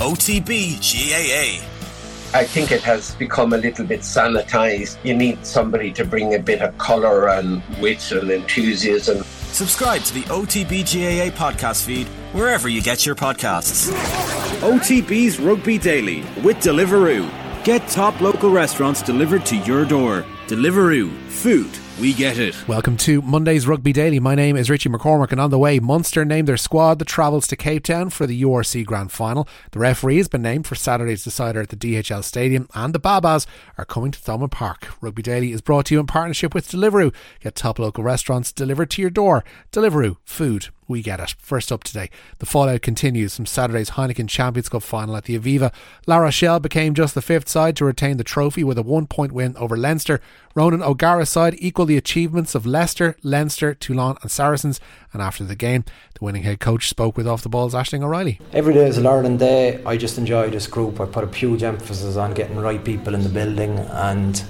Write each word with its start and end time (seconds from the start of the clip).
OTB 0.00 0.80
GAA. 0.80 1.62
I 2.32 2.44
think 2.46 2.72
it 2.72 2.80
has 2.80 3.14
become 3.16 3.52
a 3.52 3.58
little 3.58 3.84
bit 3.84 4.00
sanitized. 4.00 4.96
You 5.04 5.14
need 5.14 5.44
somebody 5.44 5.92
to 5.92 6.06
bring 6.06 6.34
a 6.34 6.38
bit 6.38 6.62
of 6.62 6.78
colour 6.78 7.28
and 7.28 7.62
wit 7.82 8.10
and 8.10 8.30
enthusiasm. 8.30 9.22
Subscribe 9.52 10.00
to 10.04 10.14
the 10.14 10.22
OTB 10.22 10.84
GAA 10.84 11.36
podcast 11.36 11.84
feed 11.84 12.06
wherever 12.32 12.66
you 12.66 12.80
get 12.80 13.04
your 13.04 13.14
podcasts. 13.14 13.92
OTB's 14.62 15.38
Rugby 15.38 15.76
Daily 15.76 16.22
with 16.42 16.56
Deliveroo. 16.56 17.28
Get 17.62 17.86
top 17.88 18.22
local 18.22 18.48
restaurants 18.48 19.02
delivered 19.02 19.44
to 19.44 19.56
your 19.58 19.84
door. 19.84 20.24
Deliveroo. 20.46 21.14
Food 21.28 21.79
we 21.98 22.12
get 22.12 22.38
it. 22.38 22.56
Welcome 22.68 22.96
to 22.98 23.22
Monday's 23.22 23.66
Rugby 23.66 23.92
Daily. 23.92 24.20
My 24.20 24.34
name 24.34 24.56
is 24.56 24.68
Richie 24.68 24.88
McCormack, 24.88 25.32
and 25.32 25.40
on 25.40 25.50
the 25.50 25.58
way, 25.58 25.80
Munster 25.80 26.24
named 26.24 26.48
their 26.48 26.56
squad 26.56 26.98
that 26.98 27.08
travels 27.08 27.46
to 27.48 27.56
Cape 27.56 27.84
Town 27.84 28.10
for 28.10 28.26
the 28.26 28.42
URC 28.42 28.84
Grand 28.84 29.10
Final. 29.10 29.48
The 29.72 29.78
referee 29.78 30.18
has 30.18 30.28
been 30.28 30.42
named 30.42 30.66
for 30.66 30.74
Saturday's 30.74 31.24
decider 31.24 31.60
at 31.60 31.70
the 31.70 31.76
DHL 31.76 32.22
Stadium, 32.22 32.68
and 32.74 32.94
the 32.94 32.98
Baa-Baas 32.98 33.46
are 33.78 33.84
coming 33.84 34.10
to 34.12 34.18
Thomond 34.18 34.50
Park. 34.50 34.88
Rugby 35.00 35.22
Daily 35.22 35.52
is 35.52 35.60
brought 35.60 35.86
to 35.86 35.94
you 35.94 36.00
in 36.00 36.06
partnership 36.06 36.54
with 36.54 36.70
Deliveroo. 36.70 37.14
Get 37.40 37.54
top 37.54 37.78
local 37.78 38.04
restaurants 38.04 38.52
delivered 38.52 38.90
to 38.90 39.02
your 39.02 39.10
door. 39.10 39.44
Deliveroo, 39.72 40.16
food 40.24 40.68
we 40.90 41.00
get 41.02 41.20
it. 41.20 41.34
First 41.38 41.72
up 41.72 41.84
today, 41.84 42.10
the 42.38 42.46
fallout 42.46 42.82
continues 42.82 43.36
from 43.36 43.46
Saturday's 43.46 43.90
Heineken 43.90 44.28
Champions 44.28 44.68
Cup 44.68 44.82
final 44.82 45.16
at 45.16 45.24
the 45.24 45.38
Aviva. 45.38 45.72
La 46.06 46.18
Rochelle 46.18 46.60
became 46.60 46.94
just 46.94 47.14
the 47.14 47.22
fifth 47.22 47.48
side 47.48 47.76
to 47.76 47.84
retain 47.84 48.18
the 48.18 48.24
trophy 48.24 48.64
with 48.64 48.76
a 48.76 48.82
one 48.82 49.06
point 49.06 49.32
win 49.32 49.56
over 49.56 49.76
Leinster. 49.76 50.20
Ronan 50.54 50.82
O'Gara's 50.82 51.30
side 51.30 51.54
equalled 51.58 51.88
the 51.88 51.96
achievements 51.96 52.54
of 52.54 52.66
Leicester, 52.66 53.16
Leinster, 53.22 53.72
Toulon, 53.72 54.16
and 54.20 54.30
Saracens. 54.30 54.80
And 55.12 55.22
after 55.22 55.44
the 55.44 55.54
game, 55.54 55.84
the 56.18 56.24
winning 56.24 56.42
head 56.42 56.60
coach 56.60 56.88
spoke 56.88 57.16
with 57.16 57.26
Off 57.26 57.42
the 57.42 57.48
Ball's 57.48 57.72
Aisling 57.72 58.02
O'Reilly. 58.02 58.40
Every 58.52 58.74
day 58.74 58.86
is 58.86 58.98
a 58.98 59.00
learning 59.00 59.38
day. 59.38 59.82
I 59.86 59.96
just 59.96 60.18
enjoy 60.18 60.50
this 60.50 60.66
group. 60.66 61.00
I 61.00 61.06
put 61.06 61.24
a 61.24 61.34
huge 61.34 61.62
emphasis 61.62 62.16
on 62.16 62.34
getting 62.34 62.56
the 62.56 62.62
right 62.62 62.84
people 62.84 63.14
in 63.14 63.22
the 63.22 63.28
building, 63.28 63.78
and 63.78 64.42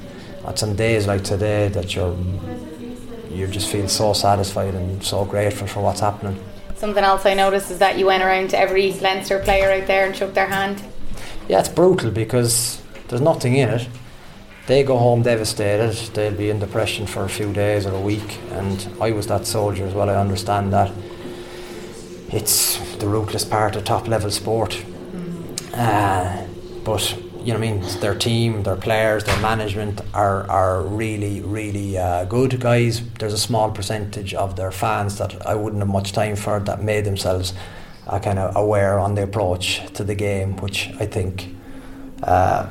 it's 0.47 0.63
on 0.63 0.75
days 0.75 1.07
like 1.07 1.23
today 1.23 1.69
that 1.69 1.95
you're 1.95 2.17
you 3.41 3.47
just 3.47 3.69
feel 3.69 3.89
so 3.89 4.13
satisfied 4.13 4.75
and 4.75 5.03
so 5.03 5.25
grateful 5.25 5.67
for 5.67 5.81
what's 5.81 6.01
happening. 6.01 6.39
Something 6.77 7.05
else 7.05 7.27
I 7.27 7.35
noticed 7.35 7.71
is 7.71 7.79
that 7.79 7.99
you 7.99 8.07
went 8.07 8.23
around 8.23 8.51
to 8.51 8.59
every 8.59 8.93
Leinster 8.93 9.39
player 9.39 9.71
out 9.71 9.87
there 9.87 10.07
and 10.07 10.15
shook 10.15 10.35
their 10.35 10.47
hand. 10.47 10.83
Yeah, 11.49 11.61
it's 11.61 11.69
brutal 11.69 12.11
because 12.11 12.81
there's 13.09 13.21
nothing 13.21 13.57
in 13.57 13.69
it. 13.69 13.89
They 14.67 14.85
go 14.85 14.99
home 14.99 15.23
devastated. 15.23 15.97
They'll 16.15 16.33
be 16.33 16.51
in 16.51 16.61
depression 16.61 17.07
for 17.07 17.25
a 17.25 17.29
few 17.29 17.53
days 17.53 17.87
or 17.87 17.95
a 17.95 18.01
week. 18.01 18.39
And 18.53 18.89
I 19.01 19.11
was 19.11 19.27
that 19.27 19.47
soldier 19.47 19.85
as 19.85 19.95
well. 19.95 20.09
I 20.09 20.15
understand 20.15 20.73
that. 20.73 20.93
It's 22.29 22.79
the 22.97 23.09
ruthless 23.09 23.45
part 23.45 23.75
of 23.75 23.85
top 23.85 24.07
level 24.07 24.31
sport. 24.31 24.71
Mm. 25.13 25.75
Uh, 25.75 26.47
but 26.85 27.19
you 27.41 27.53
know 27.53 27.59
what 27.59 27.69
I 27.69 27.73
mean? 27.73 28.01
Their 28.01 28.15
team, 28.15 28.63
their 28.63 28.77
players, 28.77 29.25
their 29.25 29.41
management 29.41 30.01
are, 30.15 30.49
are 30.51 30.83
really, 30.83 31.41
really 31.41 31.99
uh, 31.99 32.25
good 32.25 32.61
guys. 32.61 33.03
There's 33.19 33.33
a 33.33 33.39
small 33.39 33.71
percentage 33.71 34.35
of 34.35 34.57
their 34.57 34.71
fans 34.71 35.19
that 35.19 35.47
I 35.47 35.55
wouldn't 35.55 35.81
have 35.81 35.89
much 35.89 36.13
time 36.13 36.37
for 36.37 36.61
that 36.61 36.83
made 36.83 37.05
themselves 37.05 37.55
uh, 38.07 38.19
kind 38.19 38.39
of 38.39 38.57
aware 38.57 38.99
on 38.99 39.15
the 39.15 39.23
approach 39.23 39.81
to 39.95 40.05
the 40.05 40.15
game, 40.15 40.57
which 40.57 40.91
I 40.99 41.07
think 41.07 41.55
uh, 42.23 42.69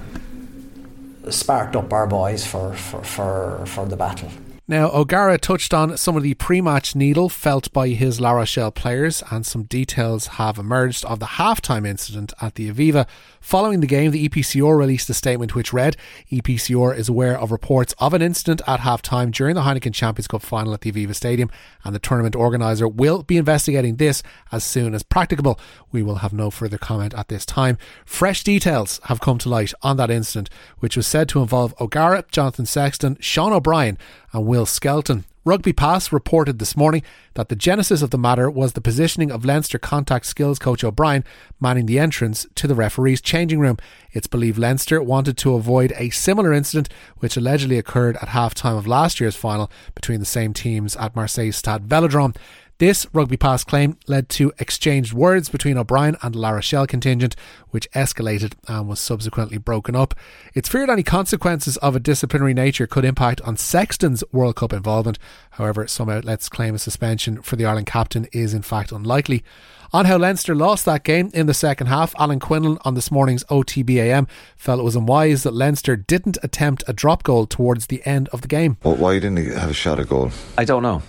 sparked 1.30 1.76
up 1.76 1.92
our 1.94 2.08
boys 2.08 2.46
for, 2.46 2.74
for, 2.74 3.04
for, 3.04 3.66
for 3.66 3.86
the 3.86 3.98
battle. 3.98 4.32
Now, 4.70 4.92
O'Gara 4.92 5.40
touched 5.40 5.74
on 5.74 5.98
some 5.98 6.16
of 6.16 6.22
the 6.22 6.36
pre 6.36 6.62
match 6.62 6.94
needle 6.96 7.28
felt 7.28 7.74
by 7.74 7.88
his 7.88 8.22
La 8.22 8.34
Rochelle 8.34 8.70
players, 8.70 9.24
and 9.32 9.44
some 9.44 9.64
details 9.64 10.28
have 10.38 10.60
emerged 10.60 11.04
of 11.06 11.20
the 11.20 11.26
halftime 11.26 11.88
incident 11.88 12.34
at 12.40 12.54
the 12.54 12.72
Aviva. 12.72 13.08
Following 13.42 13.80
the 13.80 13.88
game, 13.88 14.12
the 14.12 14.30
EPCR 14.30 14.78
released 14.78 15.10
a 15.10 15.16
statement 15.16 15.56
which 15.56 15.74
read 15.74 15.98
EPCR 16.32 16.96
is 16.96 17.10
aware 17.10 17.36
of 17.36 17.52
reports 17.52 17.96
of 17.98 18.14
an 18.14 18.22
incident 18.22 18.62
at 18.68 18.82
halftime 18.82 19.32
during 19.32 19.56
the 19.56 19.64
Heineken 19.64 19.92
Champions 19.92 20.28
Cup 20.28 20.44
final 20.44 20.76
at 20.76 20.82
the 20.82 20.92
Aviva 20.92 21.16
Stadium, 21.16 21.50
and 21.84 21.96
the 21.96 22.00
tournament 22.00 22.36
organiser 22.36 22.88
will 22.88 23.24
be 23.24 23.38
investigating 23.38 23.96
this 23.96 24.22
as 24.52 24.64
soon 24.64 24.94
as 24.94 25.02
practicable. 25.02 25.60
We 25.92 26.04
will 26.04 26.18
have 26.18 26.32
no 26.32 26.52
further 26.52 26.78
comment 26.78 27.16
at 27.16 27.30
this 27.30 27.44
time. 27.44 27.80
Fresh 28.06 28.44
details 28.44 29.00
have 29.06 29.20
come 29.20 29.40
to 29.40 29.50
light 29.50 29.74
on 29.82 29.98
that 29.98 30.12
incident, 30.12 30.52
which 30.78 30.96
was 30.96 31.08
said 31.08 31.28
to 31.30 31.42
involve 31.42 31.74
O'Gara, 31.82 32.24
Jonathan 32.30 32.68
Sexton, 32.68 33.18
Sean 33.20 33.52
O'Brien, 33.52 33.98
and 34.34 34.46
Will 34.46 34.66
Skelton. 34.66 35.26
Rugby 35.46 35.74
Pass 35.74 36.12
reported 36.12 36.60
this 36.60 36.76
morning 36.76 37.02
that 37.34 37.50
the 37.50 37.56
genesis 37.56 38.02
of 38.02 38.10
the 38.12 38.18
matter 38.18 38.52
was 38.52 38.74
the 38.74 38.82
positioning 38.82 39.32
of 39.32 39.46
Leinster 39.46 39.80
contact 39.80 40.26
skills 40.26 40.60
coach 40.60 40.84
O'Brien 40.84 41.24
manning 41.60 41.86
the 41.86 41.98
entrance 41.98 42.46
to 42.56 42.68
the 42.68 42.76
referee's 42.76 43.22
changing 43.22 43.60
room. 43.60 43.78
It's 44.12 44.28
believed 44.28 44.60
Leinster 44.60 45.02
wanted 45.02 45.38
to 45.38 45.56
avoid 45.56 45.94
a 45.96 46.10
similar 46.12 46.54
incident 46.54 46.90
which 47.18 47.38
allegedly 47.38 47.78
occurred 47.78 48.18
at 48.18 48.30
half 48.30 48.54
time 48.54 48.76
of 48.76 48.86
last 48.86 49.20
year's 49.20 49.36
final 49.36 49.72
between 49.96 50.20
the 50.20 50.26
same 50.26 50.54
teams 50.54 50.96
at 50.98 51.16
Marseille 51.16 51.52
Stade 51.52 51.88
Velodrome. 51.88 52.36
This 52.80 53.06
Rugby 53.12 53.36
Pass 53.36 53.66
claim 53.66 53.98
led 54.08 54.30
to 54.30 54.54
exchanged 54.58 55.12
words 55.12 55.50
between 55.50 55.78
O'Brien 55.78 56.16
and 56.22 56.34
La 56.34 56.52
Rochelle 56.52 56.88
contingent, 56.88 57.36
which 57.72 57.92
escalated 57.92 58.54
and 58.70 58.88
was 58.88 59.02
subsequently 59.02 59.58
broken 59.58 59.98
up. 59.98 60.16
It's 60.54 60.70
feared 60.70 60.90
any 60.90 61.04
consequences 61.04 61.76
of 61.78 61.98
a 61.98 62.00
disciplinary 62.00 62.54
nature 62.54 62.88
could 62.88 63.04
impact 63.04 63.42
on 63.42 63.58
Sexton's 63.58 64.24
World 64.32 64.56
Cup 64.56 64.72
involvement. 64.72 65.20
However, 65.52 65.88
some 65.88 66.08
outlets 66.08 66.48
claim 66.48 66.74
a 66.74 66.80
suspension 66.80 67.42
for 67.42 67.58
the 67.58 67.66
Ireland 67.66 67.88
captain 67.88 68.28
is 68.32 68.54
in 68.54 68.62
fact 68.62 68.94
unlikely. 68.94 69.44
On 69.92 70.06
how 70.06 70.18
Leinster 70.18 70.56
lost 70.56 70.86
that 70.86 71.04
game 71.04 71.32
in 71.34 71.48
the 71.48 71.54
second 71.54 71.88
half, 71.88 72.16
Alan 72.18 72.40
Quinlan 72.40 72.78
on 72.86 72.94
this 72.94 73.12
morning's 73.12 73.44
OTBAM 73.46 74.30
felt 74.56 74.80
it 74.80 74.84
was 74.84 74.96
unwise 74.96 75.44
that 75.44 75.54
Leinster 75.54 75.98
didn't 75.98 76.38
attempt 76.44 76.86
a 76.88 76.94
drop 76.94 77.24
goal 77.24 77.46
towards 77.46 77.88
the 77.88 78.02
end 78.06 78.30
of 78.30 78.40
the 78.40 78.48
game. 78.48 78.78
Well, 78.84 78.96
why 78.96 79.16
didn't 79.16 79.36
he 79.40 79.48
have 79.48 79.72
a 79.72 79.74
shot 79.74 80.00
at 80.00 80.08
goal? 80.08 80.32
I 80.58 80.64
don't 80.64 80.84
know. 80.84 81.04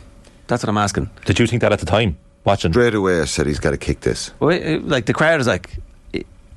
That's 0.50 0.64
what 0.64 0.68
I'm 0.68 0.78
asking. 0.78 1.08
Did 1.24 1.38
you 1.38 1.46
think 1.46 1.62
that 1.62 1.72
at 1.72 1.78
the 1.78 1.86
time? 1.86 2.18
Watching 2.44 2.72
straight 2.72 2.94
away, 2.94 3.20
I 3.20 3.24
said 3.26 3.46
he's 3.46 3.60
got 3.60 3.70
to 3.70 3.76
kick 3.76 4.00
this. 4.00 4.32
Well, 4.40 4.80
like 4.80 5.06
the 5.06 5.14
crowd 5.14 5.40
is 5.40 5.46
like, 5.46 5.78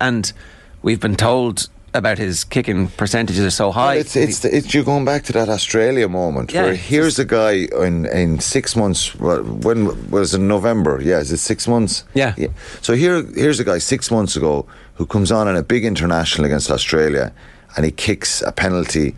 and 0.02 0.34
we've 0.82 1.00
been 1.00 1.16
told 1.16 1.70
about 1.94 2.18
his 2.18 2.44
kicking 2.44 2.88
percentages 2.88 3.46
are 3.46 3.52
so 3.52 3.72
high. 3.72 3.86
Well, 3.86 3.98
it's 3.98 4.16
it's, 4.16 4.40
the, 4.40 4.56
it's 4.56 4.74
you're 4.74 4.84
going 4.84 5.06
back 5.06 5.24
to 5.26 5.34
that 5.34 5.48
Australia 5.48 6.10
moment 6.10 6.52
yeah, 6.52 6.64
where 6.64 6.76
here's 6.76 7.20
a 7.20 7.26
guy 7.26 7.68
in 7.86 8.08
in 8.08 8.40
six 8.40 8.76
months. 8.76 9.14
When 9.16 10.10
was 10.10 10.34
it 10.34 10.40
November? 10.40 11.00
Yeah, 11.00 11.20
is 11.20 11.32
it 11.32 11.38
six 11.38 11.68
months? 11.68 12.04
Yeah. 12.16 12.34
yeah. 12.36 12.48
So 12.82 12.94
here 12.94 13.24
here's 13.36 13.60
a 13.60 13.64
guy 13.64 13.78
six 13.78 14.10
months 14.10 14.36
ago 14.36 14.66
who 14.96 15.06
comes 15.06 15.32
on 15.32 15.48
in 15.48 15.56
a 15.56 15.64
big 15.64 15.86
international 15.86 16.46
against 16.46 16.72
Australia, 16.72 17.32
and 17.76 17.86
he 17.86 17.92
kicks 17.92 18.42
a 18.42 18.52
penalty 18.52 19.16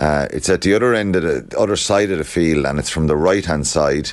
uh, 0.00 0.26
it's 0.30 0.48
at 0.48 0.62
the 0.62 0.74
other 0.74 0.94
end 0.94 1.16
of 1.16 1.22
the 1.22 1.58
other 1.58 1.76
side 1.76 2.10
of 2.10 2.18
the 2.18 2.24
field, 2.24 2.66
and 2.66 2.78
it's 2.78 2.90
from 2.90 3.06
the 3.06 3.16
right 3.16 3.44
hand 3.44 3.66
side. 3.66 4.12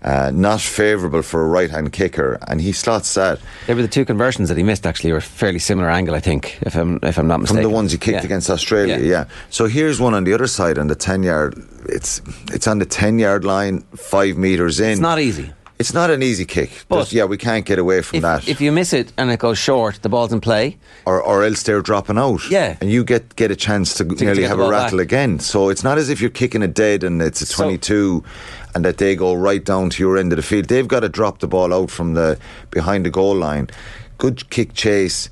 Uh, 0.00 0.30
not 0.32 0.60
favourable 0.60 1.22
for 1.22 1.42
a 1.42 1.48
right 1.48 1.72
hand 1.72 1.92
kicker, 1.92 2.38
and 2.46 2.60
he 2.60 2.70
slots 2.70 3.14
that. 3.14 3.40
They 3.66 3.74
were 3.74 3.82
the 3.82 3.88
two 3.88 4.04
conversions 4.04 4.48
that 4.48 4.56
he 4.56 4.62
missed. 4.62 4.86
Actually, 4.86 5.12
were 5.12 5.20
fairly 5.20 5.58
similar 5.58 5.90
angle, 5.90 6.14
I 6.14 6.20
think, 6.20 6.56
if 6.62 6.76
I'm 6.76 7.00
if 7.02 7.18
I'm 7.18 7.26
not 7.26 7.40
mistaken. 7.40 7.64
From 7.64 7.70
the 7.70 7.74
ones 7.74 7.90
he 7.90 7.98
kicked 7.98 8.18
yeah. 8.18 8.24
against 8.24 8.48
Australia, 8.48 8.98
yeah. 8.98 9.04
yeah. 9.04 9.24
So 9.50 9.66
here's 9.66 10.00
one 10.00 10.14
on 10.14 10.22
the 10.22 10.32
other 10.32 10.46
side, 10.46 10.78
on 10.78 10.86
the 10.86 10.94
ten 10.94 11.24
yard. 11.24 11.60
It's 11.86 12.22
it's 12.52 12.68
on 12.68 12.78
the 12.78 12.86
ten 12.86 13.18
yard 13.18 13.44
line, 13.44 13.80
five 13.96 14.36
meters 14.36 14.78
in. 14.78 14.90
It's 14.90 15.00
not 15.00 15.18
easy. 15.18 15.52
It's 15.78 15.94
not 15.94 16.10
an 16.10 16.24
easy 16.24 16.44
kick, 16.44 16.84
but 16.88 17.12
yeah, 17.12 17.24
we 17.24 17.36
can't 17.36 17.64
get 17.64 17.78
away 17.78 18.02
from 18.02 18.16
if, 18.16 18.22
that. 18.22 18.48
If 18.48 18.60
you 18.60 18.72
miss 18.72 18.92
it 18.92 19.12
and 19.16 19.30
it 19.30 19.38
goes 19.38 19.58
short, 19.58 20.02
the 20.02 20.08
ball's 20.08 20.32
in 20.32 20.40
play, 20.40 20.76
or 21.06 21.22
or 21.22 21.44
else 21.44 21.62
they're 21.62 21.82
dropping 21.82 22.18
out. 22.18 22.50
Yeah, 22.50 22.76
and 22.80 22.90
you 22.90 23.04
get 23.04 23.36
get 23.36 23.52
a 23.52 23.56
chance 23.56 23.94
to, 23.94 24.04
to 24.04 24.24
nearly 24.24 24.42
to 24.42 24.48
have 24.48 24.58
a 24.58 24.68
rattle 24.68 24.98
back. 24.98 25.04
again. 25.04 25.38
So 25.38 25.68
it's 25.68 25.84
not 25.84 25.96
as 25.96 26.08
if 26.08 26.20
you're 26.20 26.30
kicking 26.30 26.62
it 26.62 26.74
dead 26.74 27.04
and 27.04 27.22
it's 27.22 27.42
a 27.42 27.46
22, 27.48 28.24
so, 28.24 28.30
and 28.74 28.84
that 28.84 28.98
they 28.98 29.14
go 29.14 29.34
right 29.34 29.64
down 29.64 29.90
to 29.90 30.02
your 30.02 30.18
end 30.18 30.32
of 30.32 30.36
the 30.36 30.42
field. 30.42 30.66
They've 30.66 30.88
got 30.88 31.00
to 31.00 31.08
drop 31.08 31.38
the 31.38 31.46
ball 31.46 31.72
out 31.72 31.92
from 31.92 32.14
the 32.14 32.40
behind 32.70 33.06
the 33.06 33.10
goal 33.10 33.36
line. 33.36 33.70
Good 34.18 34.50
kick 34.50 34.74
chase, 34.74 35.30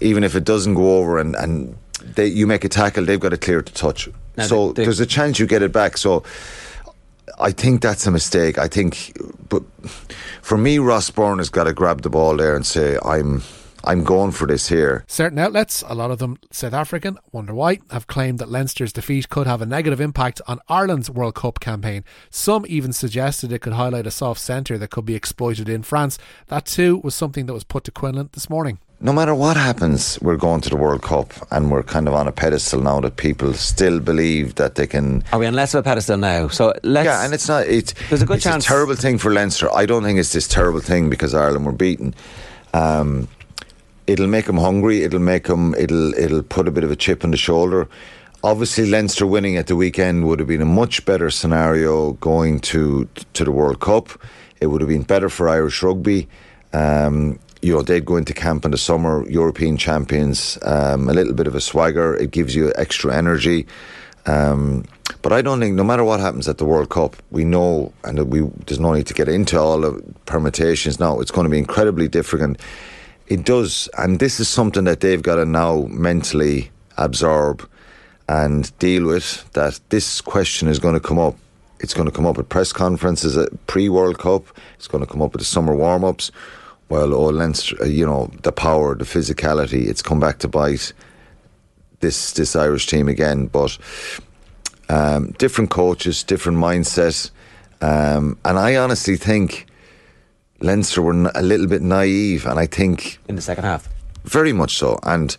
even 0.00 0.24
if 0.24 0.34
it 0.34 0.44
doesn't 0.44 0.74
go 0.74 0.96
over 0.96 1.18
and 1.18 1.36
and 1.36 1.76
they, 2.02 2.26
you 2.26 2.46
make 2.46 2.64
a 2.64 2.68
tackle, 2.70 3.04
they've 3.04 3.20
got 3.20 3.30
to 3.30 3.36
clear 3.36 3.58
it 3.58 3.66
to 3.66 3.74
touch. 3.74 4.08
Now 4.38 4.46
so 4.46 4.68
they, 4.68 4.72
they, 4.72 4.84
there's 4.84 5.00
a 5.00 5.06
chance 5.06 5.38
you 5.38 5.46
get 5.46 5.62
it 5.62 5.72
back. 5.72 5.98
So 5.98 6.22
I 7.38 7.52
think 7.52 7.82
that's 7.82 8.06
a 8.06 8.10
mistake. 8.10 8.58
I 8.58 8.68
think, 8.68 9.16
but 9.48 9.62
for 10.42 10.58
me, 10.58 10.78
Ross 10.78 11.10
Byrne 11.10 11.38
has 11.38 11.50
got 11.50 11.64
to 11.64 11.72
grab 11.72 12.02
the 12.02 12.10
ball 12.10 12.36
there 12.36 12.56
and 12.56 12.66
say, 12.66 12.98
"I'm." 13.04 13.42
I'm 13.84 14.04
going 14.04 14.30
for 14.30 14.46
this 14.46 14.68
here. 14.68 15.04
Certain 15.08 15.40
outlets, 15.40 15.82
a 15.88 15.94
lot 15.96 16.12
of 16.12 16.20
them 16.20 16.38
South 16.52 16.72
African, 16.72 17.18
wonder 17.32 17.52
why, 17.52 17.80
have 17.90 18.06
claimed 18.06 18.38
that 18.38 18.48
Leinster's 18.48 18.92
defeat 18.92 19.28
could 19.28 19.48
have 19.48 19.60
a 19.60 19.66
negative 19.66 20.00
impact 20.00 20.40
on 20.46 20.60
Ireland's 20.68 21.10
World 21.10 21.34
Cup 21.34 21.58
campaign. 21.58 22.04
Some 22.30 22.64
even 22.68 22.92
suggested 22.92 23.50
it 23.50 23.58
could 23.58 23.72
highlight 23.72 24.06
a 24.06 24.12
soft 24.12 24.40
centre 24.40 24.78
that 24.78 24.90
could 24.90 25.04
be 25.04 25.16
exploited 25.16 25.68
in 25.68 25.82
France. 25.82 26.16
That 26.46 26.64
too 26.64 26.98
was 26.98 27.16
something 27.16 27.46
that 27.46 27.54
was 27.54 27.64
put 27.64 27.82
to 27.82 27.90
Quinlan 27.90 28.30
this 28.34 28.48
morning 28.48 28.78
no 29.02 29.12
matter 29.12 29.34
what 29.34 29.56
happens, 29.56 30.16
we're 30.22 30.36
going 30.36 30.60
to 30.60 30.70
the 30.70 30.76
World 30.76 31.02
Cup 31.02 31.32
and 31.50 31.72
we're 31.72 31.82
kind 31.82 32.06
of 32.06 32.14
on 32.14 32.28
a 32.28 32.32
pedestal 32.32 32.80
now 32.80 33.00
that 33.00 33.16
people 33.16 33.52
still 33.52 33.98
believe 33.98 34.54
that 34.54 34.76
they 34.76 34.86
can. 34.86 35.24
Are 35.32 35.40
we 35.40 35.46
on 35.46 35.54
less 35.54 35.74
of 35.74 35.80
a 35.80 35.82
pedestal 35.82 36.16
now? 36.16 36.46
So 36.46 36.72
let's. 36.84 37.06
Yeah, 37.06 37.24
and 37.24 37.34
it's 37.34 37.48
not. 37.48 37.66
It's, 37.66 37.94
there's 38.08 38.22
a 38.22 38.26
good 38.26 38.34
chance 38.34 38.36
it's 38.36 38.44
chance. 38.44 38.64
a 38.64 38.68
terrible 38.68 38.94
thing 38.94 39.18
for 39.18 39.32
Leinster. 39.32 39.68
I 39.74 39.86
don't 39.86 40.04
think 40.04 40.20
it's 40.20 40.32
this 40.32 40.46
terrible 40.46 40.78
thing 40.78 41.10
because 41.10 41.34
Ireland 41.34 41.66
were 41.66 41.72
beaten. 41.72 42.14
Um, 42.74 43.26
it'll 44.06 44.28
make 44.28 44.46
them 44.46 44.56
hungry. 44.56 45.02
It'll 45.02 45.18
make 45.18 45.44
them. 45.44 45.74
It'll 45.74 46.14
it'll 46.14 46.44
put 46.44 46.68
a 46.68 46.70
bit 46.70 46.84
of 46.84 46.92
a 46.92 46.96
chip 46.96 47.24
on 47.24 47.32
the 47.32 47.36
shoulder. 47.36 47.88
Obviously, 48.44 48.86
Leinster 48.86 49.26
winning 49.26 49.56
at 49.56 49.66
the 49.66 49.74
weekend 49.74 50.28
would 50.28 50.38
have 50.38 50.48
been 50.48 50.62
a 50.62 50.66
much 50.66 51.04
better 51.04 51.28
scenario 51.28 52.12
going 52.12 52.60
to 52.60 53.08
to 53.34 53.44
the 53.44 53.52
World 53.52 53.80
Cup. 53.80 54.10
It 54.60 54.68
would 54.68 54.80
have 54.80 54.88
been 54.88 55.02
better 55.02 55.28
for 55.28 55.48
Irish 55.48 55.82
rugby. 55.82 56.28
Um, 56.72 57.40
you 57.62 57.72
know, 57.72 57.82
they'd 57.82 58.04
go 58.04 58.16
into 58.16 58.34
camp 58.34 58.64
in 58.64 58.72
the 58.72 58.78
summer, 58.78 59.24
European 59.30 59.76
champions, 59.76 60.58
um, 60.62 61.08
a 61.08 61.12
little 61.12 61.32
bit 61.32 61.46
of 61.46 61.54
a 61.54 61.60
swagger. 61.60 62.16
It 62.16 62.32
gives 62.32 62.54
you 62.56 62.72
extra 62.76 63.16
energy. 63.16 63.66
Um, 64.26 64.84
but 65.22 65.32
I 65.32 65.42
don't 65.42 65.60
think, 65.60 65.76
no 65.76 65.84
matter 65.84 66.02
what 66.02 66.18
happens 66.18 66.48
at 66.48 66.58
the 66.58 66.64
World 66.64 66.90
Cup, 66.90 67.16
we 67.30 67.44
know, 67.44 67.92
and 68.04 68.30
we 68.30 68.40
there's 68.66 68.80
no 68.80 68.92
need 68.92 69.06
to 69.06 69.14
get 69.14 69.28
into 69.28 69.58
all 69.58 69.80
the 69.80 70.02
permutations 70.26 70.98
now. 70.98 71.20
It's 71.20 71.30
going 71.30 71.44
to 71.44 71.50
be 71.50 71.58
incredibly 71.58 72.08
different. 72.08 72.60
It 73.28 73.44
does, 73.44 73.88
and 73.98 74.18
this 74.18 74.40
is 74.40 74.48
something 74.48 74.84
that 74.84 75.00
they've 75.00 75.22
got 75.22 75.36
to 75.36 75.44
now 75.44 75.86
mentally 75.88 76.70
absorb 76.98 77.68
and 78.28 78.76
deal 78.78 79.06
with. 79.06 79.48
That 79.52 79.78
this 79.90 80.20
question 80.20 80.68
is 80.68 80.80
going 80.80 80.94
to 80.94 81.00
come 81.00 81.18
up. 81.18 81.36
It's 81.78 81.94
going 81.94 82.06
to 82.06 82.14
come 82.14 82.26
up 82.26 82.38
at 82.38 82.48
press 82.48 82.72
conferences 82.72 83.36
at 83.36 83.66
pre 83.68 83.88
World 83.88 84.18
Cup. 84.18 84.44
It's 84.74 84.88
going 84.88 85.04
to 85.04 85.10
come 85.10 85.22
up 85.22 85.34
at 85.34 85.38
the 85.38 85.44
summer 85.44 85.74
warm 85.74 86.04
ups. 86.04 86.32
Well, 86.92 87.14
oh, 87.14 87.30
Leinster, 87.30 87.74
uh, 87.80 87.86
you 87.86 88.04
know, 88.04 88.30
the 88.42 88.52
power, 88.52 88.94
the 88.94 89.06
physicality, 89.06 89.86
it's 89.88 90.02
come 90.02 90.20
back 90.20 90.40
to 90.40 90.48
bite 90.48 90.92
this 92.00 92.32
this 92.34 92.54
Irish 92.54 92.86
team 92.86 93.08
again. 93.08 93.46
But 93.46 93.78
um, 94.90 95.30
different 95.38 95.70
coaches, 95.70 96.22
different 96.22 96.58
mindset, 96.58 97.30
um, 97.80 98.36
and 98.44 98.58
I 98.58 98.76
honestly 98.76 99.16
think 99.16 99.68
Leinster 100.60 101.00
were 101.00 101.32
a 101.34 101.40
little 101.40 101.66
bit 101.66 101.80
naive, 101.80 102.44
and 102.44 102.60
I 102.60 102.66
think 102.66 103.18
in 103.26 103.36
the 103.36 103.40
second 103.40 103.64
half, 103.64 103.88
very 104.24 104.52
much 104.52 104.76
so. 104.76 104.98
And 105.02 105.34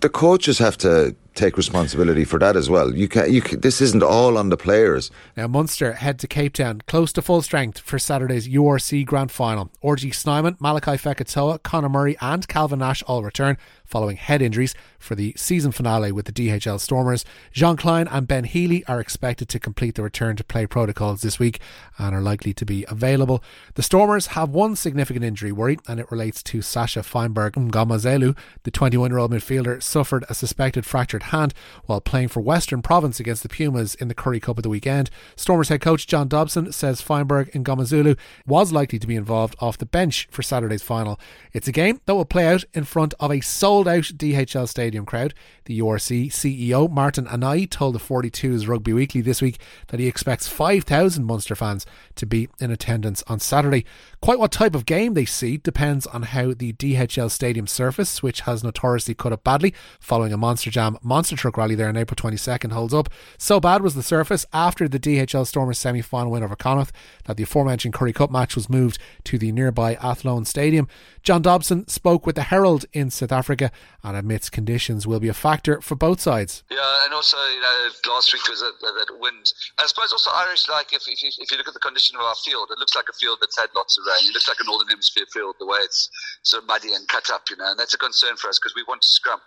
the 0.00 0.08
coaches 0.08 0.58
have 0.58 0.76
to 0.78 1.14
take 1.36 1.56
responsibility 1.56 2.24
for 2.24 2.38
that 2.38 2.56
as 2.56 2.68
well. 2.68 2.94
You 2.94 3.08
can, 3.08 3.32
you 3.32 3.40
can, 3.42 3.60
this 3.60 3.80
isn't 3.80 4.02
all 4.02 4.38
on 4.38 4.48
the 4.48 4.56
players. 4.56 5.10
Now 5.36 5.46
Munster 5.46 5.92
head 5.92 6.18
to 6.20 6.26
Cape 6.26 6.54
Town, 6.54 6.82
close 6.86 7.12
to 7.12 7.22
full 7.22 7.42
strength 7.42 7.78
for 7.78 7.98
Saturday's 7.98 8.48
URC 8.48 9.04
Grand 9.04 9.30
Final. 9.30 9.70
RG 9.84 10.14
Snyman, 10.14 10.54
Malakai 10.54 10.98
Fekitoa, 11.00 11.62
Conor 11.62 11.88
Murray, 11.88 12.16
and 12.20 12.46
Calvin 12.48 12.80
Nash 12.80 13.02
all 13.06 13.22
return 13.22 13.56
following 13.86 14.16
head 14.16 14.42
injuries 14.42 14.74
for 14.98 15.14
the 15.14 15.32
season 15.36 15.72
finale 15.72 16.12
with 16.12 16.26
the 16.26 16.32
DHL 16.32 16.80
Stormers. 16.80 17.24
Jean 17.52 17.76
Kleyn 17.76 18.08
and 18.10 18.26
Ben 18.26 18.44
Healy 18.44 18.84
are 18.86 19.00
expected 19.00 19.48
to 19.50 19.60
complete 19.60 19.94
the 19.94 20.02
return 20.02 20.36
to 20.36 20.44
play 20.44 20.66
protocols 20.66 21.22
this 21.22 21.38
week 21.38 21.60
and 21.98 22.14
are 22.14 22.20
likely 22.20 22.52
to 22.54 22.66
be 22.66 22.84
available. 22.88 23.42
The 23.74 23.82
Stormers 23.82 24.28
have 24.28 24.50
one 24.50 24.76
significant 24.76 25.24
injury 25.24 25.52
worry, 25.52 25.78
and 25.86 26.00
it 26.00 26.10
relates 26.10 26.42
to 26.44 26.62
Sacha 26.62 27.02
Feinberg 27.02 27.52
Mngomezulu. 27.52 28.36
The 28.64 28.70
21 28.70 29.10
year 29.10 29.18
old 29.18 29.30
midfielder 29.30 29.82
suffered 29.82 30.24
a 30.28 30.34
suspected 30.34 30.84
fractured 30.84 31.24
hand 31.26 31.54
while 31.84 32.00
playing 32.00 32.28
for 32.28 32.40
Western 32.40 32.82
Province 32.82 33.20
against 33.20 33.42
the 33.42 33.48
Pumas 33.48 33.94
in 33.94 34.08
the 34.08 34.14
Currie 34.14 34.40
Cup 34.40 34.58
of 34.58 34.62
the 34.62 34.68
weekend. 34.68 35.10
Stormers 35.36 35.68
head 35.68 35.80
coach 35.80 36.06
John 36.06 36.28
Dobson 36.28 36.72
says 36.72 37.00
Feinberg 37.00 37.50
and 37.54 37.64
Mngomezulu 37.64 38.18
was 38.46 38.72
likely 38.72 38.98
to 38.98 39.06
be 39.06 39.16
involved 39.16 39.56
off 39.60 39.78
the 39.78 39.86
bench 39.86 40.28
for 40.30 40.42
Saturday's 40.42 40.82
final. 40.82 41.18
It's 41.52 41.68
a 41.68 41.72
game 41.72 42.00
that 42.06 42.14
will 42.14 42.24
play 42.24 42.46
out 42.46 42.64
in 42.74 42.84
front 42.84 43.14
of 43.20 43.30
a 43.30 43.40
sold 43.40 43.88
out 43.88 44.04
DHL 44.04 44.68
Stadium 44.68 45.06
crowd. 45.06 45.34
The 45.64 45.80
URC 45.80 46.30
CEO 46.30 46.90
Martin 46.90 47.26
Anayi 47.26 47.68
told 47.68 47.94
the 47.94 47.98
42's 47.98 48.68
Rugby 48.68 48.92
Weekly 48.92 49.20
this 49.20 49.42
week 49.42 49.58
that 49.88 50.00
he 50.00 50.06
expects 50.06 50.48
5,000 50.48 51.24
Munster 51.24 51.54
fans 51.54 51.86
to 52.14 52.26
be 52.26 52.48
in 52.60 52.70
attendance 52.70 53.22
on 53.26 53.40
Saturday. 53.40 53.84
Quite 54.20 54.38
what 54.38 54.52
type 54.52 54.74
of 54.74 54.86
game 54.86 55.14
they 55.14 55.24
see 55.24 55.56
depends 55.56 56.06
on 56.06 56.22
how 56.22 56.52
the 56.54 56.72
DHL 56.72 57.30
Stadium 57.30 57.66
surface, 57.66 58.22
which 58.22 58.42
has 58.42 58.64
notoriously 58.64 59.14
cut 59.14 59.32
up 59.32 59.44
badly 59.44 59.74
following 60.00 60.32
a 60.32 60.36
Monster 60.36 60.70
Jam 60.70 60.96
Monster 61.16 61.34
Truck 61.34 61.56
rally 61.56 61.74
there 61.74 61.88
on 61.88 61.96
April 61.96 62.14
22nd, 62.14 62.72
holds 62.72 62.92
up. 62.92 63.08
So 63.38 63.58
bad 63.58 63.80
was 63.80 63.94
the 63.94 64.02
surface 64.02 64.44
after 64.52 64.86
the 64.86 65.00
DHL 65.00 65.46
Stormers 65.46 65.78
semi 65.78 66.02
final 66.02 66.30
win 66.30 66.42
over 66.42 66.54
Connacht 66.54 66.94
that 67.24 67.38
the 67.38 67.44
aforementioned 67.44 67.94
Currie 67.94 68.12
Cup 68.12 68.30
match 68.30 68.54
was 68.54 68.68
moved 68.68 68.98
to 69.24 69.38
the 69.38 69.50
nearby 69.50 69.94
Athlone 69.94 70.44
Stadium. 70.44 70.88
John 71.22 71.40
Dobson 71.40 71.88
spoke 71.88 72.26
with 72.26 72.36
the 72.36 72.52
Herald 72.52 72.84
in 72.92 73.08
South 73.08 73.32
Africa 73.32 73.72
and 74.04 74.14
admits 74.14 74.50
conditions 74.50 75.06
will 75.06 75.18
be 75.18 75.28
a 75.28 75.32
factor 75.32 75.80
for 75.80 75.94
both 75.94 76.20
sides. 76.20 76.62
Yeah, 76.70 77.04
and 77.06 77.14
also, 77.14 77.38
you 77.48 77.62
know, 77.62 77.88
last 78.08 78.34
week 78.34 78.46
was 78.46 78.60
that, 78.60 78.74
that 78.82 79.18
wind. 79.18 79.54
I 79.78 79.86
suppose 79.86 80.12
also 80.12 80.30
Irish, 80.34 80.68
like, 80.68 80.92
if, 80.92 81.08
if, 81.08 81.22
you, 81.22 81.30
if 81.38 81.50
you 81.50 81.56
look 81.56 81.66
at 81.66 81.72
the 81.72 81.80
condition 81.80 82.16
of 82.16 82.22
our 82.22 82.34
field, 82.44 82.68
it 82.70 82.78
looks 82.78 82.94
like 82.94 83.06
a 83.08 83.14
field 83.14 83.38
that's 83.40 83.58
had 83.58 83.70
lots 83.74 83.96
of 83.96 84.04
rain. 84.04 84.28
It 84.28 84.34
looks 84.34 84.48
like 84.48 84.60
a 84.60 84.64
Northern 84.64 84.88
Hemisphere 84.88 85.24
field, 85.32 85.56
the 85.58 85.66
way 85.66 85.78
it's 85.80 86.10
of 86.54 86.66
muddy 86.66 86.92
and 86.92 87.08
cut 87.08 87.30
up, 87.30 87.48
you 87.48 87.56
know, 87.56 87.70
and 87.70 87.80
that's 87.80 87.94
a 87.94 87.98
concern 87.98 88.36
for 88.36 88.50
us 88.50 88.58
because 88.58 88.74
we 88.76 88.84
want 88.86 89.00
to 89.00 89.08
scrum 89.08 89.40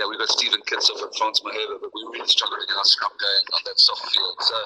know, 0.00 0.08
we've 0.08 0.18
got 0.18 0.32
Steven 0.32 0.64
Kitshoff 0.64 1.04
and 1.04 1.12
Frans 1.20 1.44
Malherbe, 1.44 1.76
but 1.84 1.92
we 1.92 2.00
really 2.08 2.24
struggle 2.24 2.56
to 2.56 2.64
get 2.64 2.80
our 2.80 2.88
scrum 2.88 3.12
going 3.12 3.44
on 3.52 3.60
that 3.68 3.76
soft 3.76 4.08
field. 4.08 4.36
So 4.40 4.56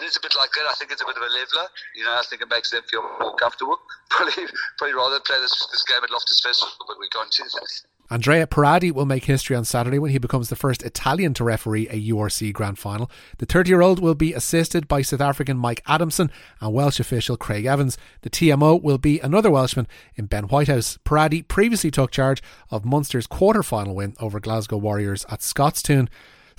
it 0.00 0.02
is 0.08 0.16
a 0.16 0.22
bit 0.24 0.32
like 0.36 0.48
that. 0.56 0.64
I 0.64 0.74
think 0.80 0.88
it's 0.88 1.02
a 1.02 1.08
bit 1.08 1.20
of 1.20 1.22
a 1.22 1.32
leveler. 1.36 1.68
You 1.92 2.08
know, 2.08 2.16
I 2.16 2.24
think 2.24 2.40
it 2.40 2.48
makes 2.48 2.72
them 2.72 2.80
feel 2.88 3.04
more 3.20 3.36
comfortable. 3.36 3.76
Probably, 4.10 4.42
probably 4.76 4.96
rather 4.96 5.20
play 5.20 5.38
this, 5.38 5.54
this 5.70 5.84
game 5.84 6.02
at 6.02 6.10
Loftus 6.10 6.42
Versfeld, 6.44 6.74
but 6.88 6.98
we 6.98 7.08
can't 7.08 7.30
do 7.30 7.44
that. 7.44 7.89
Andrea 8.12 8.44
Piardi 8.44 8.90
will 8.90 9.06
make 9.06 9.26
history 9.26 9.54
on 9.54 9.64
Saturday 9.64 10.00
when 10.00 10.10
he 10.10 10.18
becomes 10.18 10.48
the 10.48 10.56
first 10.56 10.82
Italian 10.82 11.32
to 11.34 11.44
referee 11.44 11.86
a 11.88 12.10
URC 12.10 12.52
Grand 12.52 12.76
Final. 12.76 13.08
The 13.38 13.46
30 13.46 13.70
year 13.70 13.82
old 13.82 14.00
will 14.00 14.16
be 14.16 14.34
assisted 14.34 14.88
by 14.88 15.02
South 15.02 15.20
African 15.20 15.56
Mike 15.56 15.80
Adamson 15.86 16.32
and 16.60 16.74
Welsh 16.74 16.98
official 16.98 17.36
Craig 17.36 17.66
Evans. 17.66 17.96
The 18.22 18.30
TMO 18.30 18.82
will 18.82 18.98
be 18.98 19.20
another 19.20 19.48
Welshman 19.48 19.86
in 20.16 20.26
Ben 20.26 20.48
Whitehouse. 20.48 20.98
Paradi 21.04 21.46
previously 21.46 21.92
took 21.92 22.10
charge 22.10 22.42
of 22.68 22.84
Munster's 22.84 23.28
quarter 23.28 23.62
final 23.62 23.94
win 23.94 24.16
over 24.18 24.40
Glasgow 24.40 24.78
Warriors 24.78 25.24
at 25.30 25.38
Scotstoun. 25.38 26.08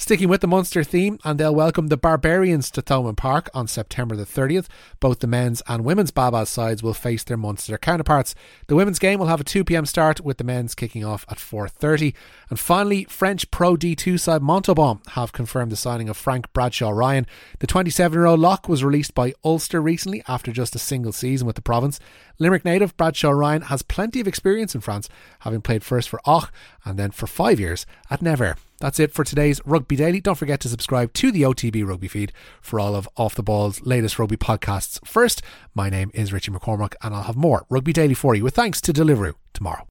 Sticking 0.01 0.29
with 0.29 0.41
the 0.41 0.47
Munster 0.47 0.83
theme, 0.83 1.19
and 1.23 1.39
they'll 1.39 1.53
welcome 1.53 1.89
the 1.89 1.95
Barbarians 1.95 2.71
to 2.71 2.81
Thomond 2.81 3.17
Park 3.17 3.51
on 3.53 3.67
September 3.67 4.15
the 4.15 4.25
30th. 4.25 4.65
Both 4.99 5.19
the 5.19 5.27
men's 5.27 5.61
and 5.67 5.85
women's 5.85 6.09
Baa-Baa 6.09 6.45
sides 6.45 6.81
will 6.81 6.95
face 6.95 7.23
their 7.23 7.37
Munster 7.37 7.77
counterparts. 7.77 8.33
The 8.65 8.73
women's 8.75 8.97
game 8.97 9.19
will 9.19 9.27
have 9.27 9.39
a 9.39 9.43
2 9.43 9.63
pm 9.63 9.85
start, 9.85 10.19
with 10.19 10.39
the 10.39 10.43
men's 10.43 10.73
kicking 10.73 11.05
off 11.05 11.23
at 11.29 11.37
4.30. 11.37 12.15
And 12.49 12.59
finally, 12.59 13.03
French 13.03 13.51
Pro 13.51 13.75
D2 13.75 14.19
side 14.19 14.41
Montauban 14.41 15.01
have 15.09 15.33
confirmed 15.33 15.71
the 15.71 15.75
signing 15.75 16.09
of 16.09 16.17
Frank 16.17 16.51
Bradshaw 16.51 16.89
Ryan. 16.89 17.27
The 17.59 17.67
27 17.67 18.17
year 18.17 18.25
old 18.25 18.39
lock 18.39 18.67
was 18.67 18.83
released 18.83 19.13
by 19.13 19.35
Ulster 19.45 19.83
recently 19.83 20.23
after 20.27 20.51
just 20.51 20.73
a 20.73 20.79
single 20.79 21.11
season 21.11 21.45
with 21.45 21.57
the 21.57 21.61
province. 21.61 21.99
Limerick 22.39 22.65
native 22.65 22.97
Bradshaw 22.97 23.29
Ryan 23.29 23.61
has 23.61 23.83
plenty 23.83 24.19
of 24.19 24.27
experience 24.27 24.73
in 24.73 24.81
France, 24.81 25.09
having 25.41 25.61
played 25.61 25.83
first 25.83 26.09
for 26.09 26.19
Auch 26.25 26.51
and 26.83 26.97
then 26.97 27.11
for 27.11 27.27
five 27.27 27.59
years 27.59 27.85
at 28.09 28.23
Nevers. 28.23 28.55
That's 28.81 28.99
it 28.99 29.13
for 29.13 29.23
today's 29.23 29.61
Rugby 29.63 29.95
Daily. 29.95 30.19
Don't 30.19 30.39
forget 30.39 30.59
to 30.61 30.67
subscribe 30.67 31.13
to 31.13 31.31
the 31.31 31.43
OTB 31.43 31.87
Rugby 31.87 32.07
feed 32.07 32.33
for 32.61 32.79
all 32.79 32.95
of 32.95 33.07
Off 33.15 33.35
the 33.35 33.43
Ball's 33.43 33.79
latest 33.81 34.17
rugby 34.17 34.37
podcasts. 34.37 34.99
First, 35.05 35.43
my 35.75 35.87
name 35.87 36.09
is 36.15 36.33
Richie 36.33 36.51
McCormack, 36.51 36.95
and 37.03 37.13
I'll 37.13 37.21
have 37.23 37.35
more 37.35 37.67
Rugby 37.69 37.93
Daily 37.93 38.15
for 38.15 38.33
you 38.33 38.43
with 38.43 38.55
thanks 38.55 38.81
to 38.81 38.91
Deliveroo 38.91 39.35
tomorrow. 39.53 39.87